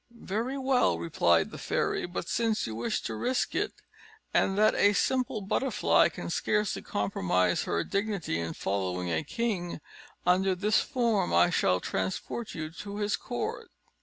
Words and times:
"Very 0.23 0.57
well," 0.57 0.97
replied 0.97 1.51
the 1.51 1.59
fairy. 1.59 2.07
"But 2.07 2.27
since 2.27 2.65
you 2.65 2.73
wish 2.73 3.03
to 3.03 3.13
risk 3.13 3.53
it, 3.53 3.71
and 4.33 4.57
that 4.57 4.73
a 4.73 4.93
simple 4.93 5.41
butterfly 5.41 6.09
can 6.09 6.31
scarcely 6.31 6.81
compromise 6.81 7.65
her 7.65 7.83
dignity 7.83 8.39
in 8.39 8.53
following 8.53 9.11
a 9.11 9.23
king, 9.23 9.79
under 10.25 10.55
this 10.55 10.81
form 10.81 11.31
I 11.35 11.51
shall 11.51 11.79
transport 11.79 12.55
you 12.55 12.71
to 12.71 12.97
his 12.97 13.15
court." 13.15 13.69